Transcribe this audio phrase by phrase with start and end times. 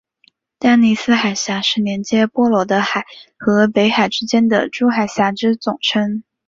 [0.57, 3.05] 丹尼斯海峡是连结波罗的海
[3.37, 6.23] 和北海之间的诸海峡之总称。